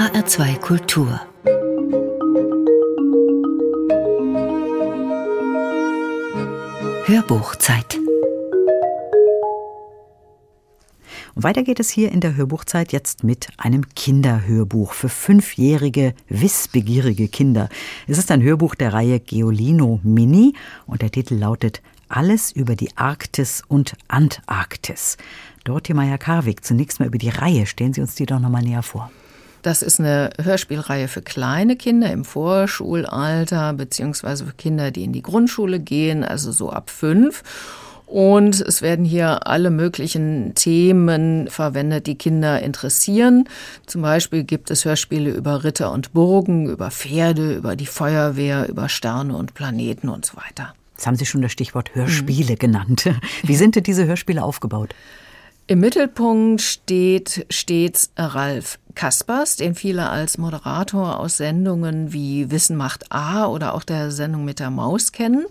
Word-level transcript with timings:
HR2 0.00 0.58
Kultur 0.60 1.20
Hörbuchzeit 7.04 7.98
Und 11.34 11.42
weiter 11.42 11.62
geht 11.64 11.80
es 11.80 11.90
hier 11.90 12.12
in 12.12 12.22
der 12.22 12.34
Hörbuchzeit 12.34 12.92
jetzt 12.92 13.24
mit 13.24 13.48
einem 13.58 13.90
Kinderhörbuch 13.94 14.94
für 14.94 15.10
fünfjährige, 15.10 16.14
wissbegierige 16.30 17.28
Kinder. 17.28 17.68
Es 18.08 18.16
ist 18.16 18.30
ein 18.30 18.42
Hörbuch 18.42 18.74
der 18.74 18.94
Reihe 18.94 19.20
Geolino 19.20 20.00
Mini 20.02 20.54
und 20.86 21.02
der 21.02 21.10
Titel 21.10 21.34
lautet 21.34 21.82
Alles 22.08 22.52
über 22.52 22.74
die 22.74 22.96
Arktis 22.96 23.62
und 23.68 23.98
Antarktis. 24.08 25.18
Dorothee 25.64 25.92
Meyer-Karwig, 25.92 26.64
zunächst 26.64 27.00
mal 27.00 27.06
über 27.06 27.18
die 27.18 27.28
Reihe. 27.28 27.66
Stellen 27.66 27.92
Sie 27.92 28.00
uns 28.00 28.14
die 28.14 28.24
doch 28.24 28.40
nochmal 28.40 28.62
näher 28.62 28.82
vor. 28.82 29.10
Das 29.62 29.82
ist 29.82 30.00
eine 30.00 30.30
Hörspielreihe 30.42 31.08
für 31.08 31.22
kleine 31.22 31.76
Kinder 31.76 32.10
im 32.10 32.24
Vorschulalter, 32.24 33.72
beziehungsweise 33.74 34.46
für 34.46 34.54
Kinder, 34.54 34.90
die 34.90 35.04
in 35.04 35.12
die 35.12 35.22
Grundschule 35.22 35.80
gehen, 35.80 36.24
also 36.24 36.50
so 36.52 36.70
ab 36.70 36.90
fünf. 36.90 37.42
Und 38.10 38.60
es 38.60 38.82
werden 38.82 39.04
hier 39.04 39.46
alle 39.46 39.70
möglichen 39.70 40.54
Themen 40.56 41.46
verwendet, 41.48 42.08
die 42.08 42.16
Kinder 42.16 42.60
interessieren. 42.60 43.48
Zum 43.86 44.02
Beispiel 44.02 44.42
gibt 44.42 44.72
es 44.72 44.84
Hörspiele 44.84 45.30
über 45.30 45.62
Ritter 45.62 45.92
und 45.92 46.12
Burgen, 46.12 46.68
über 46.68 46.90
Pferde, 46.90 47.54
über 47.54 47.76
die 47.76 47.86
Feuerwehr, 47.86 48.68
über 48.68 48.88
Sterne 48.88 49.36
und 49.36 49.54
Planeten 49.54 50.08
und 50.08 50.26
so 50.26 50.36
weiter. 50.36 50.74
Jetzt 50.96 51.06
haben 51.06 51.14
Sie 51.14 51.24
schon 51.24 51.40
das 51.40 51.52
Stichwort 51.52 51.94
Hörspiele 51.94 52.54
mhm. 52.54 52.58
genannt. 52.58 53.04
Wie 53.44 53.54
sind 53.54 53.76
denn 53.76 53.84
diese 53.84 54.06
Hörspiele 54.06 54.42
aufgebaut? 54.42 54.92
Im 55.68 55.78
Mittelpunkt 55.78 56.62
steht 56.62 57.46
stets 57.48 58.10
Ralf 58.16 58.79
Kaspers, 58.94 59.56
den 59.56 59.74
viele 59.74 60.08
als 60.08 60.38
Moderator 60.38 61.18
aus 61.18 61.36
Sendungen 61.36 62.12
wie 62.12 62.50
Wissen 62.50 62.76
macht 62.76 63.12
A 63.12 63.46
oder 63.46 63.74
auch 63.74 63.84
der 63.84 64.10
Sendung 64.10 64.44
mit 64.44 64.58
der 64.58 64.70
Maus 64.70 65.12
kennen 65.12 65.46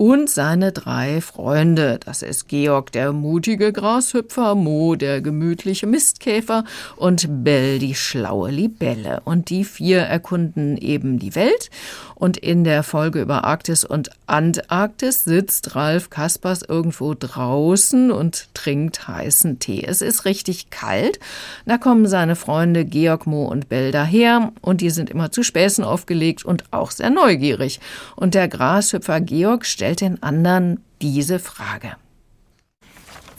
und 0.00 0.30
seine 0.30 0.72
drei 0.72 1.20
Freunde. 1.20 2.00
Das 2.02 2.22
ist 2.22 2.48
Georg, 2.48 2.90
der 2.90 3.12
mutige 3.12 3.70
Grashüpfer, 3.70 4.54
Mo, 4.54 4.94
der 4.94 5.20
gemütliche 5.20 5.86
Mistkäfer 5.86 6.64
und 6.96 7.44
Bell, 7.44 7.78
die 7.78 7.94
schlaue 7.94 8.50
Libelle. 8.50 9.20
Und 9.26 9.50
die 9.50 9.62
vier 9.62 10.00
erkunden 10.00 10.78
eben 10.78 11.18
die 11.18 11.34
Welt. 11.34 11.68
Und 12.14 12.38
in 12.38 12.64
der 12.64 12.82
Folge 12.82 13.20
über 13.20 13.44
Arktis 13.44 13.84
und 13.84 14.10
Antarktis 14.26 15.24
sitzt 15.24 15.74
Ralf 15.76 16.08
Kaspers 16.08 16.62
irgendwo 16.66 17.14
draußen 17.14 18.10
und 18.10 18.54
trinkt 18.54 19.06
heißen 19.06 19.58
Tee. 19.58 19.84
Es 19.86 20.00
ist 20.00 20.24
richtig 20.24 20.70
kalt. 20.70 21.18
Da 21.66 21.76
kommen 21.76 22.06
seine 22.06 22.36
Freunde 22.36 22.86
Georg, 22.86 23.26
Mo 23.26 23.44
und 23.44 23.68
Bell 23.68 23.90
daher 23.90 24.52
und 24.62 24.80
die 24.80 24.90
sind 24.90 25.10
immer 25.10 25.30
zu 25.30 25.42
Späßen 25.42 25.84
aufgelegt 25.84 26.44
und 26.44 26.64
auch 26.70 26.90
sehr 26.90 27.10
neugierig. 27.10 27.80
Und 28.16 28.34
der 28.34 28.48
Grashüpfer 28.48 29.20
Georg 29.20 29.66
stellt 29.66 29.89
den 29.96 30.22
anderen 30.22 30.84
diese 31.00 31.38
Frage. 31.38 31.96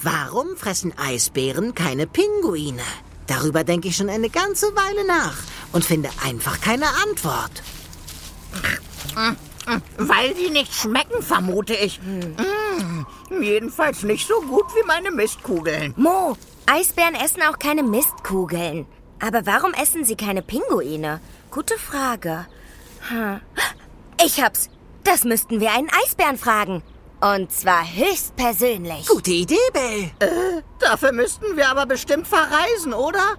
Warum 0.02 0.58
fressen 0.58 0.94
Eisbären 0.98 1.76
keine 1.76 2.08
Pinguine? 2.08 2.82
Darüber 3.28 3.64
denke 3.64 3.90
ich 3.90 3.96
schon 3.96 4.10
eine 4.10 4.30
ganze 4.30 4.68
Weile 4.76 5.06
nach 5.06 5.38
und 5.72 5.86
finde 5.86 6.10
einfach 6.26 6.60
keine 6.60 6.88
Antwort. 7.08 7.64
Weil 9.98 10.36
sie 10.36 10.50
nicht 10.50 10.74
schmecken, 10.74 11.22
vermute 11.22 11.76
ich. 11.76 12.00
Hm. 12.00 13.06
jedenfalls 13.42 14.04
nicht 14.04 14.28
so 14.28 14.42
gut 14.42 14.66
wie 14.76 14.86
meine 14.86 15.12
Mistkugeln. 15.12 15.94
Mo, 15.98 16.36
Eisbären 16.66 17.16
essen 17.16 17.44
auch 17.44 17.60
keine 17.60 17.84
Mistkugeln. 17.84 18.86
Aber 19.20 19.46
warum 19.46 19.74
essen 19.74 20.04
sie 20.04 20.16
keine 20.16 20.42
Pinguine? 20.42 21.22
Gute 21.52 21.78
Frage. 21.78 22.48
Hm. 23.10 23.40
Ich 24.24 24.42
hab's. 24.42 24.70
Das 25.04 25.24
müssten 25.24 25.60
wir 25.60 25.72
einen 25.72 25.90
Eisbären 26.04 26.38
fragen. 26.38 26.84
Und 27.22 27.52
zwar 27.52 27.84
höchstpersönlich. 27.84 29.08
Gute 29.08 29.32
Idee, 29.32 29.56
Bell. 29.74 30.12
Äh, 30.20 30.62
dafür 30.80 31.12
müssten 31.12 31.56
wir 31.56 31.70
aber 31.70 31.86
bestimmt 31.86 32.28
verreisen, 32.28 32.94
oder? 32.94 33.38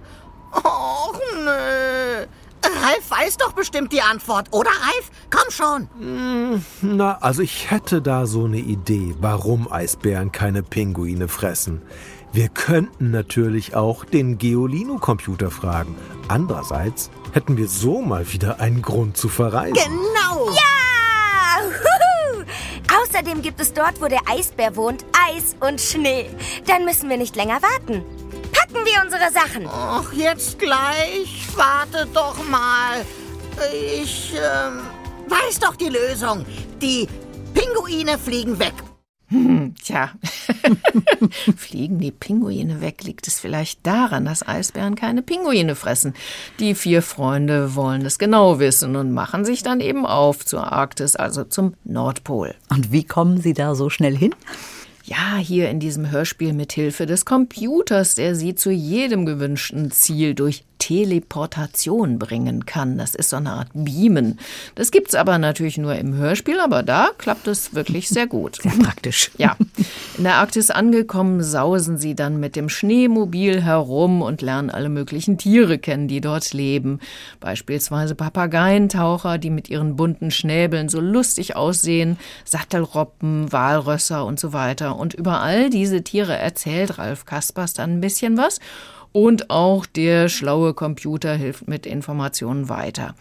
Och, 0.53 1.19
nö. 1.43 2.25
Ralf 2.65 3.09
weiß 3.09 3.37
doch 3.37 3.51
bestimmt 3.51 3.91
die 3.91 4.01
Antwort, 4.01 4.47
oder 4.51 4.69
Ralf? 4.69 5.11
Komm 5.29 5.51
schon. 5.51 5.89
Hm, 5.99 6.65
na, 6.81 7.17
also 7.19 7.41
ich 7.41 7.69
hätte 7.71 8.01
da 8.01 8.25
so 8.25 8.45
eine 8.45 8.59
Idee, 8.59 9.15
warum 9.19 9.69
Eisbären 9.69 10.31
keine 10.31 10.63
Pinguine 10.63 11.27
fressen. 11.27 11.81
Wir 12.31 12.47
könnten 12.47 13.11
natürlich 13.11 13.75
auch 13.75 14.05
den 14.05 14.37
Geolino-Computer 14.37 15.51
fragen. 15.51 15.95
Andererseits 16.29 17.11
hätten 17.33 17.57
wir 17.57 17.67
so 17.67 18.01
mal 18.01 18.31
wieder 18.31 18.61
einen 18.61 18.81
Grund 18.81 19.17
zu 19.17 19.27
verreisen. 19.27 19.75
Genau! 19.75 20.49
Ja! 20.51 20.73
Außerdem 23.23 23.41
gibt 23.41 23.61
es 23.61 23.71
dort, 23.71 24.01
wo 24.01 24.07
der 24.07 24.19
Eisbär 24.29 24.75
wohnt, 24.75 25.05
Eis 25.29 25.55
und 25.61 25.79
Schnee. 25.79 26.25
Dann 26.67 26.83
müssen 26.83 27.09
wir 27.09 27.15
nicht 27.15 27.37
länger 27.37 27.61
warten. 27.61 28.03
Packen 28.51 28.85
wir 28.85 29.01
unsere 29.01 29.31
Sachen. 29.31 29.65
Ach, 29.65 30.11
jetzt 30.11 30.59
gleich. 30.59 31.47
Warte 31.55 32.05
doch 32.13 32.35
mal. 32.49 33.05
Ich 33.95 34.33
ähm, 34.33 34.81
weiß 35.29 35.57
doch 35.61 35.77
die 35.77 35.87
Lösung. 35.87 36.45
Die 36.81 37.07
Pinguine 37.53 38.19
fliegen 38.19 38.59
weg. 38.59 38.73
Hm, 39.29 39.62
tja, 39.83 40.11
fliegen 41.55 41.99
die 41.99 42.11
Pinguine 42.11 42.81
weg? 42.81 43.03
Liegt 43.03 43.27
es 43.27 43.39
vielleicht 43.39 43.85
daran, 43.85 44.25
dass 44.25 44.47
Eisbären 44.47 44.95
keine 44.95 45.21
Pinguine 45.21 45.75
fressen? 45.75 46.13
Die 46.59 46.75
vier 46.75 47.01
Freunde 47.01 47.75
wollen 47.75 48.05
es 48.05 48.17
genau 48.17 48.59
wissen 48.59 48.95
und 48.95 49.11
machen 49.11 49.45
sich 49.45 49.63
dann 49.63 49.79
eben 49.79 50.05
auf 50.05 50.45
zur 50.45 50.71
Arktis, 50.71 51.15
also 51.15 51.43
zum 51.43 51.75
Nordpol. 51.83 52.55
Und 52.69 52.91
wie 52.91 53.03
kommen 53.03 53.41
sie 53.41 53.53
da 53.53 53.75
so 53.75 53.89
schnell 53.89 54.17
hin? 54.17 54.33
Ja, 55.05 55.35
hier 55.35 55.69
in 55.69 55.81
diesem 55.81 56.11
Hörspiel 56.11 56.53
mit 56.53 56.71
Hilfe 56.71 57.05
des 57.05 57.25
Computers, 57.25 58.15
der 58.15 58.35
sie 58.35 58.55
zu 58.55 58.71
jedem 58.71 59.25
gewünschten 59.25 59.91
Ziel 59.91 60.33
durch 60.33 60.63
Teleportation 60.83 62.19
bringen 62.19 62.65
kann. 62.65 62.97
Das 62.97 63.15
ist 63.15 63.29
so 63.29 63.37
eine 63.37 63.51
Art 63.53 63.69
Beamen. 63.73 64.37
Das 64.75 64.91
gibt's 64.91 65.15
aber 65.15 65.37
natürlich 65.37 65.77
nur 65.77 65.95
im 65.95 66.13
Hörspiel, 66.13 66.59
aber 66.59 66.83
da 66.83 67.11
klappt 67.17 67.47
es 67.47 67.73
wirklich 67.73 68.09
sehr 68.09 68.27
gut. 68.27 68.61
Sehr 68.61 68.73
praktisch. 68.73 69.31
Ja. 69.37 69.55
In 70.17 70.25
der 70.25 70.35
Arktis 70.35 70.71
angekommen, 70.71 71.41
sausen 71.41 71.97
sie 71.97 72.15
dann 72.15 72.41
mit 72.41 72.57
dem 72.57 72.67
Schneemobil 72.67 73.61
herum 73.61 74.21
und 74.21 74.41
lernen 74.41 74.69
alle 74.69 74.89
möglichen 74.89 75.37
Tiere 75.37 75.77
kennen, 75.77 76.09
die 76.09 76.19
dort 76.19 76.51
leben. 76.51 76.99
Beispielsweise 77.39 78.13
Papageientaucher, 78.13 79.37
die 79.37 79.51
mit 79.51 79.69
ihren 79.69 79.95
bunten 79.95 80.31
Schnäbeln 80.31 80.89
so 80.89 80.99
lustig 80.99 81.55
aussehen, 81.55 82.17
Sattelroppen, 82.43 83.53
Walrösser 83.53 84.25
und 84.25 84.37
so 84.37 84.51
weiter. 84.51 84.97
Und 84.97 85.13
über 85.13 85.39
all 85.39 85.69
diese 85.69 86.03
Tiere 86.03 86.35
erzählt 86.35 86.97
Ralf 86.97 87.25
Kaspers 87.25 87.73
dann 87.73 87.93
ein 87.93 88.01
bisschen 88.01 88.35
was 88.35 88.59
und 89.13 89.49
auch 89.49 89.85
der 89.85 90.27
schlaue 90.27 90.73
Computer 90.73 91.33
hilft 91.35 91.67
mit 91.67 91.85
Informationen 91.85 92.67
weiter. 92.67 93.15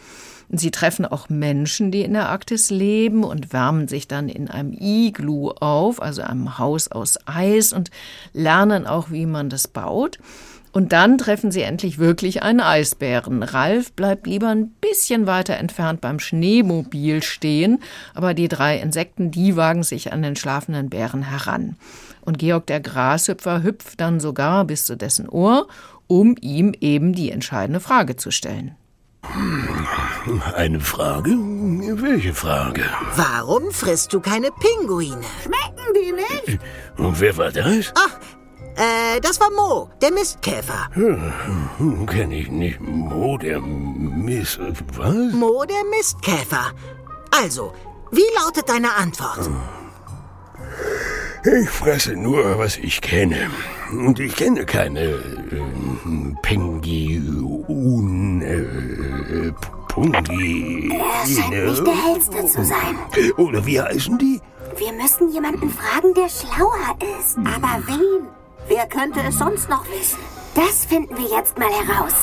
Sie 0.54 0.70
treffen 0.70 1.06
auch 1.06 1.30
Menschen, 1.30 1.90
die 1.90 2.02
in 2.02 2.12
der 2.12 2.28
Arktis 2.28 2.68
leben 2.70 3.24
und 3.24 3.54
wärmen 3.54 3.88
sich 3.88 4.06
dann 4.06 4.28
in 4.28 4.48
einem 4.48 4.74
Iglu 4.78 5.50
auf, 5.50 6.02
also 6.02 6.20
einem 6.22 6.58
Haus 6.58 6.88
aus 6.88 7.18
Eis 7.26 7.72
und 7.72 7.90
lernen 8.34 8.86
auch, 8.86 9.10
wie 9.10 9.24
man 9.24 9.48
das 9.48 9.66
baut. 9.66 10.18
Und 10.72 10.92
dann 10.92 11.18
treffen 11.18 11.50
sie 11.50 11.62
endlich 11.62 11.98
wirklich 11.98 12.42
einen 12.42 12.60
Eisbären. 12.60 13.42
Ralf 13.42 13.92
bleibt 13.92 14.26
lieber 14.26 14.48
ein 14.48 14.68
bisschen 14.68 15.26
weiter 15.26 15.56
entfernt 15.56 16.00
beim 16.00 16.18
Schneemobil 16.18 17.22
stehen, 17.22 17.78
aber 18.14 18.32
die 18.32 18.48
drei 18.48 18.78
Insekten, 18.78 19.30
die 19.30 19.56
wagen 19.56 19.82
sich 19.82 20.12
an 20.12 20.22
den 20.22 20.36
schlafenden 20.36 20.88
Bären 20.88 21.22
heran. 21.22 21.76
Und 22.22 22.38
Georg 22.38 22.66
der 22.66 22.80
Grashüpfer 22.80 23.62
hüpft 23.62 24.00
dann 24.00 24.20
sogar 24.20 24.64
bis 24.64 24.86
zu 24.86 24.96
dessen 24.96 25.28
Ohr, 25.28 25.66
um 26.06 26.36
ihm 26.40 26.72
eben 26.80 27.12
die 27.12 27.30
entscheidende 27.30 27.80
Frage 27.80 28.16
zu 28.16 28.30
stellen. 28.30 28.76
Eine 30.56 30.80
Frage? 30.80 31.30
Welche 31.30 32.34
Frage? 32.34 32.82
Warum 33.16 33.70
frisst 33.70 34.12
du 34.12 34.20
keine 34.20 34.48
Pinguine? 34.50 35.20
Schmecken 35.42 35.94
die 35.94 36.12
nicht? 36.12 36.60
Und 36.98 37.20
wer 37.20 37.36
war 37.36 37.50
das? 37.52 37.92
Ach, 37.96 38.18
äh, 38.76 39.20
das 39.20 39.40
war 39.40 39.50
Mo, 39.50 39.90
der 40.00 40.12
Mistkäfer. 40.12 40.88
Hm, 40.92 42.06
Kenn 42.06 42.32
ich 42.32 42.50
nicht. 42.50 42.80
Mo, 42.80 43.38
der 43.38 43.60
Mist... 43.60 44.58
Was? 44.96 45.32
Mo, 45.32 45.64
der 45.64 45.84
Mistkäfer. 45.96 46.72
Also, 47.30 47.72
wie 48.10 48.22
lautet 48.42 48.68
deine 48.68 48.94
Antwort? 48.94 49.48
Ich 51.44 51.68
fresse 51.68 52.14
nur, 52.14 52.56
was 52.58 52.76
ich 52.76 53.00
kenne. 53.00 53.50
Und 53.90 54.20
ich 54.20 54.36
kenne 54.36 54.64
keine 54.64 55.00
äh, 55.00 55.60
Pengiun... 56.42 58.42
Äh, 58.42 59.52
Pungi... 59.88 60.90
Er 60.90 61.26
scheint 61.26 61.66
nicht 61.66 61.84
der 61.86 62.04
Hellste 62.04 62.46
zu 62.46 62.64
sein. 62.64 62.96
Oder 63.36 63.66
wie 63.66 63.80
heißen 63.80 64.16
die? 64.18 64.40
Wir 64.78 64.92
müssen 64.92 65.30
jemanden 65.30 65.68
fragen, 65.68 66.14
der 66.14 66.28
schlauer 66.30 66.96
ist. 67.20 67.36
Aber 67.38 67.82
wen? 67.86 68.28
Wer 68.68 68.86
könnte 68.86 69.20
es 69.28 69.38
sonst 69.38 69.68
noch 69.68 69.84
wissen? 69.90 70.20
Das 70.54 70.86
finden 70.86 71.16
wir 71.16 71.28
jetzt 71.36 71.58
mal 71.58 71.68
heraus. 71.68 72.14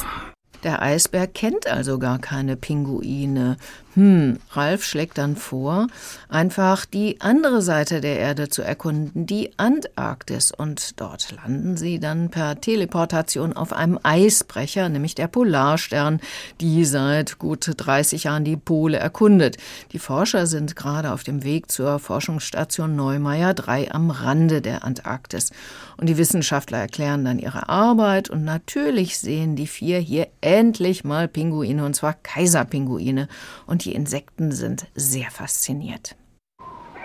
Der 0.64 0.82
Eisbär 0.82 1.28
kennt 1.28 1.68
also 1.68 2.00
gar 2.00 2.18
keine 2.20 2.58
Pinguine. 2.58 3.58
Hm, 3.96 4.38
Ralf 4.52 4.84
schlägt 4.84 5.18
dann 5.18 5.36
vor, 5.36 5.88
einfach 6.30 6.86
die 6.86 7.22
andere 7.22 7.64
Seite 7.64 8.02
der 8.02 8.20
Erde 8.20 8.48
zu 8.48 8.62
erkunden, 8.62 9.26
die 9.26 9.52
Antarktis. 9.58 10.52
Und 10.52 11.00
dort 11.02 11.32
landen 11.32 11.76
sie 11.76 12.00
dann 12.00 12.30
per 12.30 12.62
Teleportation 12.62 13.54
auf 13.54 13.74
einem 13.74 13.98
Eisbrecher, 14.04 14.90
nämlich 14.90 15.16
der 15.16 15.28
Polarstern, 15.28 16.22
die 16.62 16.86
seit 16.86 17.40
gut 17.40 17.72
30 17.78 18.26
Jahren 18.26 18.44
die 18.44 18.58
Pole 18.58 18.98
erkundet. 18.98 19.58
Die 19.92 20.00
Forscher 20.00 20.46
sind 20.46 20.76
gerade 20.76 21.12
auf 21.12 21.24
dem 21.24 21.44
Weg 21.44 21.72
zur 21.72 21.98
Forschungsstation 21.98 22.96
Neumeier 22.96 23.56
3 23.56 23.92
am 23.92 24.12
Rande 24.12 24.62
der 24.62 24.84
Antarktis. 24.84 25.52
Und 25.98 26.08
die 26.08 26.18
Wissenschaftler 26.18 26.78
erklären 26.78 27.26
dann 27.26 27.40
ihre 27.40 27.70
Arbeit 27.70 28.30
und 28.30 28.44
natürlich 28.44 29.18
sehen 29.18 29.56
die 29.56 29.68
vier 29.68 30.00
hier 30.00 30.28
endlich 30.42 31.04
mal 31.04 31.28
Pinguine, 31.28 31.84
und 31.84 31.96
zwar 31.96 32.14
Kaiserpinguine. 32.14 33.28
Und 33.66 33.79
die 33.80 33.94
Insekten 33.94 34.52
sind 34.52 34.88
sehr 34.96 35.32
fasziniert. 35.32 36.16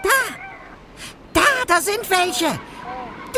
Da! 0.02 0.10
Da, 1.32 1.42
da 1.66 1.80
sind 1.80 2.08
welche! 2.10 2.58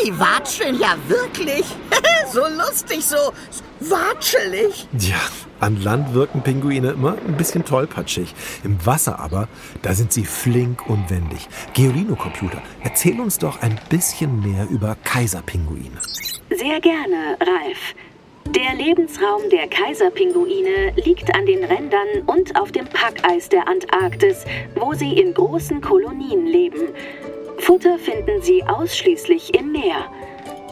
Die 0.05 0.19
watscheln 0.19 0.79
ja 0.79 0.97
wirklich. 1.09 1.65
so 2.33 2.43
lustig, 2.47 3.05
so 3.05 3.33
watschelig. 3.81 4.87
Ja, 4.99 5.21
an 5.61 5.83
Land 5.83 6.13
wirken 6.13 6.43
Pinguine 6.43 6.91
immer 6.91 7.17
ein 7.27 7.37
bisschen 7.37 7.65
tollpatschig. 7.65 8.35
Im 8.63 8.85
Wasser 8.85 9.19
aber, 9.19 9.49
da 9.83 9.95
sind 9.95 10.13
sie 10.13 10.25
flink 10.25 10.87
und 10.87 11.09
wendig. 11.09 11.49
Geolino-Computer, 11.73 12.61
erzähl 12.83 13.19
uns 13.21 13.39
doch 13.39 13.63
ein 13.63 13.81
bisschen 13.89 14.41
mehr 14.41 14.69
über 14.69 14.97
Kaiserpinguine. 15.05 16.01
Sehr 16.51 16.81
gerne, 16.81 17.39
Ralf. 17.41 17.95
Der 18.51 18.75
Lebensraum 18.75 19.49
der 19.51 19.67
Kaiserpinguine 19.69 20.93
liegt 21.05 21.35
an 21.35 21.47
den 21.47 21.65
Rändern 21.65 22.23
und 22.27 22.59
auf 22.59 22.71
dem 22.71 22.87
Packeis 22.87 23.49
der 23.49 23.67
Antarktis, 23.67 24.45
wo 24.75 24.95
sie 24.95 25.19
in 25.19 25.35
großen 25.35 25.81
Kolonien 25.81 26.47
leben. 26.47 26.91
Futter 27.59 27.99
finden 27.99 28.41
sie 28.43 28.63
ausschließlich 28.65 29.55
im 29.55 29.73
Meer. 29.73 30.11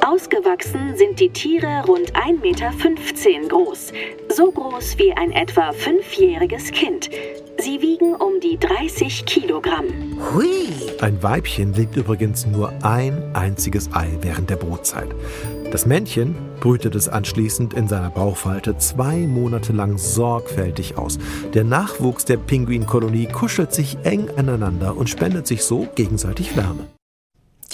Ausgewachsen 0.07 0.97
sind 0.97 1.19
die 1.19 1.31
Tiere 1.31 1.85
rund 1.87 2.13
1,15 2.13 2.41
Meter 2.41 3.49
groß, 3.49 3.93
so 4.29 4.51
groß 4.51 4.99
wie 4.99 5.13
ein 5.13 5.33
etwa 5.33 5.73
fünfjähriges 5.73 6.71
Kind. 6.71 7.11
Sie 7.65 7.81
wiegen 7.81 8.15
um 8.15 8.41
die 8.43 8.59
30 8.59 9.25
Kilogramm. 9.25 9.87
Hui! 10.35 10.69
Ein 11.01 11.23
Weibchen 11.23 11.73
legt 11.73 11.97
übrigens 11.97 12.45
nur 12.45 12.71
ein 12.85 13.35
einziges 13.35 13.89
Ei 13.95 14.11
während 14.21 14.51
der 14.51 14.57
Brutzeit. 14.57 15.09
Das 15.73 15.87
Männchen 15.87 16.37
brütet 16.61 16.95
es 16.95 17.09
anschließend 17.09 17.73
in 17.73 17.89
seiner 17.89 18.11
Bauchfalte 18.11 18.77
zwei 18.77 19.17
Monate 19.27 19.73
lang 19.73 19.97
sorgfältig 19.97 20.99
aus. 20.99 21.19
Der 21.55 21.65
Nachwuchs 21.65 22.27
der 22.27 22.37
Pinguinkolonie 22.37 23.29
kuschelt 23.29 23.73
sich 23.73 23.97
eng 24.03 24.29
aneinander 24.37 24.95
und 24.95 25.09
spendet 25.09 25.47
sich 25.47 25.65
so 25.65 25.89
gegenseitig 25.95 26.59
Wärme. 26.59 26.87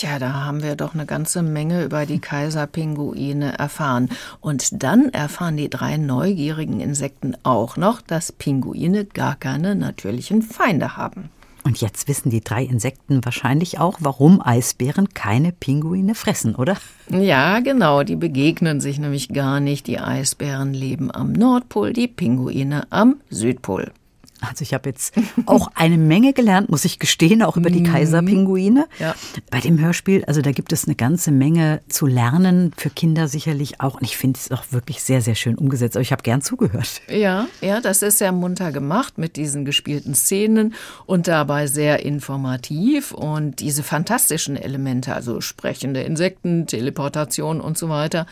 Tja, 0.01 0.19
da 0.19 0.33
haben 0.33 0.63
wir 0.63 0.77
doch 0.77 0.95
eine 0.95 1.05
ganze 1.05 1.43
Menge 1.43 1.85
über 1.85 2.07
die 2.07 2.21
Kaiserpinguine 2.21 3.59
erfahren. 3.59 4.09
Und 4.41 4.83
dann 4.83 5.11
erfahren 5.11 5.59
die 5.59 5.69
drei 5.69 5.99
neugierigen 5.99 6.81
Insekten 6.81 7.37
auch 7.43 7.77
noch, 7.77 8.01
dass 8.01 8.33
Pinguine 8.33 9.05
gar 9.05 9.37
keine 9.37 9.75
natürlichen 9.75 10.41
Feinde 10.41 10.97
haben. 10.97 11.29
Und 11.65 11.83
jetzt 11.83 12.09
wissen 12.09 12.31
die 12.31 12.41
drei 12.41 12.65
Insekten 12.65 13.23
wahrscheinlich 13.27 13.79
auch, 13.79 13.99
warum 14.01 14.41
Eisbären 14.43 15.11
keine 15.13 15.53
Pinguine 15.53 16.15
fressen, 16.15 16.55
oder? 16.55 16.79
Ja, 17.11 17.61
genau, 17.61 18.03
die 18.03 18.17
begegnen 18.17 18.81
sich 18.81 18.99
nämlich 18.99 19.29
gar 19.29 19.61
nicht. 19.61 19.87
Die 19.87 19.99
Eisbären 19.99 20.73
leben 20.73 21.11
am 21.15 21.35
Nordpol, 21.35 21.93
die 21.93 22.09
Pinguine 22.09 22.87
am 22.89 23.17
Südpol. 23.29 23.93
Also 24.41 24.63
ich 24.63 24.73
habe 24.75 24.89
jetzt 24.89 25.15
auch 25.47 25.71
eine 25.75 25.99
Menge 25.99 26.33
gelernt, 26.33 26.71
muss 26.71 26.85
ich 26.85 26.99
gestehen, 26.99 27.43
auch 27.43 27.57
über 27.57 27.71
die 27.71 27.81
mhm. 27.81 27.93
Kaiserpinguine. 27.93 28.87
Ja. 28.99 29.15
Bei 29.51 29.61
dem 29.61 29.79
Hörspiel, 29.79 30.25
also 30.25 30.41
da 30.41 30.53
gibt 30.53 30.73
es 30.73 30.87
eine 30.87 30.95
ganze 30.95 31.31
Menge 31.31 31.81
zu 31.89 32.07
lernen, 32.07 32.73
für 32.77 32.91
Kinder 32.91 33.29
sicherlich 33.29 33.81
auch. 33.81 33.97
Und 33.97 34.05
ich 34.05 34.17
finde 34.17 34.39
es 34.39 34.51
auch 34.51 34.65
wirklich 34.71 35.03
sehr, 35.03 35.21
sehr 35.21 35.35
schön 35.35 35.57
umgesetzt. 35.57 35.97
Aber 35.97 36.03
ich 36.03 36.13
habe 36.13 36.23
gern 36.23 36.43
zugehört. 36.43 37.03
Ja, 37.09 37.47
ja, 37.61 37.81
das 37.81 38.03
ist 38.03 38.19
sehr 38.19 38.33
munter 38.33 38.73
gemacht 38.73 39.19
mit 39.19 39.37
diesen 39.37 39.65
gespielten 39.65 40.15
Szenen 40.15 40.75
und 41.07 41.29
dabei 41.29 41.67
sehr 41.67 42.05
informativ. 42.05 43.13
Und 43.13 43.61
diese 43.61 43.83
fantastischen 43.83 44.57
Elemente, 44.57 45.15
also 45.15 45.41
sprechende 45.41 46.03
Insekten, 46.03 46.67
Teleportation 46.67 47.61
und 47.61 47.77
so 47.77 47.89
weiter, 47.89 48.27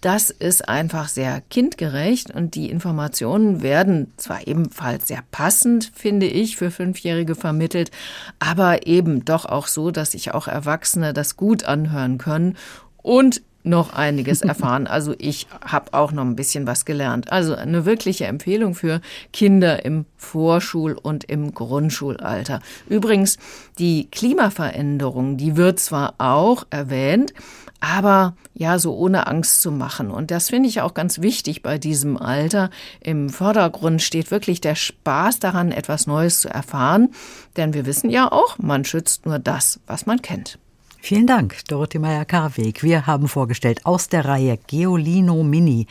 das 0.00 0.30
ist 0.30 0.68
einfach 0.68 1.08
sehr 1.08 1.40
kindgerecht. 1.48 2.30
Und 2.30 2.54
die 2.54 2.70
Informationen 2.70 3.62
werden 3.62 4.12
zwar 4.16 4.46
ebenfalls 4.46 5.08
sehr 5.08 5.22
passend, 5.30 5.45
passend, 5.46 5.92
finde 5.94 6.26
ich, 6.26 6.56
für 6.56 6.72
Fünfjährige 6.72 7.36
vermittelt, 7.36 7.92
aber 8.40 8.88
eben 8.88 9.24
doch 9.24 9.44
auch 9.44 9.68
so, 9.68 9.92
dass 9.92 10.10
sich 10.10 10.34
auch 10.34 10.48
Erwachsene 10.48 11.12
das 11.12 11.36
gut 11.36 11.62
anhören 11.62 12.18
können. 12.18 12.56
Und 12.96 13.42
noch 13.66 13.92
einiges 13.92 14.42
erfahren. 14.42 14.86
Also 14.96 15.14
ich 15.18 15.46
habe 15.62 15.92
auch 15.92 16.12
noch 16.12 16.24
ein 16.24 16.36
bisschen 16.36 16.66
was 16.66 16.84
gelernt. 16.84 17.30
Also 17.30 17.54
eine 17.54 17.84
wirkliche 17.84 18.26
Empfehlung 18.26 18.74
für 18.74 19.00
Kinder 19.32 19.84
im 19.84 20.06
Vorschul- 20.16 20.98
und 21.00 21.24
im 21.24 21.52
Grundschulalter. 21.52 22.60
Übrigens, 22.88 23.36
die 23.78 24.08
Klimaveränderung, 24.10 25.36
die 25.36 25.56
wird 25.56 25.80
zwar 25.80 26.14
auch 26.18 26.66
erwähnt, 26.70 27.34
aber 27.80 28.34
ja, 28.54 28.78
so 28.78 28.96
ohne 28.96 29.26
Angst 29.26 29.60
zu 29.60 29.70
machen. 29.70 30.10
Und 30.10 30.30
das 30.30 30.48
finde 30.48 30.68
ich 30.68 30.80
auch 30.80 30.94
ganz 30.94 31.20
wichtig 31.20 31.62
bei 31.62 31.78
diesem 31.78 32.16
Alter. 32.16 32.70
Im 33.00 33.28
Vordergrund 33.28 34.02
steht 34.02 34.30
wirklich 34.30 34.60
der 34.60 34.74
Spaß 34.74 35.40
daran, 35.40 35.72
etwas 35.72 36.06
Neues 36.06 36.40
zu 36.40 36.48
erfahren. 36.48 37.10
Denn 37.56 37.74
wir 37.74 37.86
wissen 37.86 38.08
ja 38.08 38.32
auch, 38.32 38.58
man 38.58 38.84
schützt 38.84 39.26
nur 39.26 39.38
das, 39.38 39.80
was 39.86 40.06
man 40.06 40.22
kennt. 40.22 40.58
Vielen 41.06 41.28
Dank, 41.28 41.64
Dorothee 41.68 42.00
Meyer-Karweg. 42.00 42.82
Wir 42.82 43.06
haben 43.06 43.28
vorgestellt 43.28 43.86
aus 43.86 44.08
der 44.08 44.24
Reihe 44.24 44.58
Geolino 44.66 45.44
Mini 45.44 45.86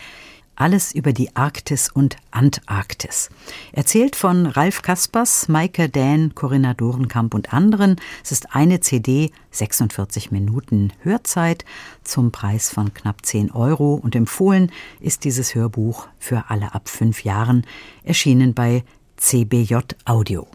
alles 0.58 0.94
über 0.94 1.14
die 1.14 1.34
Arktis 1.38 1.90
und 1.90 2.18
Antarktis. 2.32 3.30
Erzählt 3.72 4.18
von 4.18 4.46
Ralf 4.46 4.82
Kaspers, 4.82 5.48
Maike 5.48 5.88
Dähn, 5.88 6.36
Corinna 6.36 6.74
Dorenkamp 6.74 7.34
und 7.34 7.54
anderen. 7.54 7.96
Es 8.26 8.34
ist 8.34 8.54
eine 8.54 8.82
CD, 8.82 9.32
46 9.52 10.32
Minuten 10.32 10.92
Hörzeit 11.00 11.64
zum 12.04 12.34
Preis 12.34 12.70
von 12.70 12.94
knapp 12.94 13.26
10 13.26 13.52
Euro 13.52 13.94
und 13.94 14.18
empfohlen 14.18 14.70
ist 15.00 15.24
dieses 15.24 15.56
Hörbuch 15.56 16.10
für 16.20 16.50
alle 16.50 16.76
ab 16.76 16.90
fünf 16.90 17.24
Jahren, 17.24 17.66
erschienen 18.04 18.54
bei 18.54 18.84
CBJ 19.16 19.76
Audio. 20.04 20.46